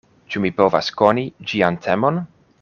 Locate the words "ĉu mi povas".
0.35-0.89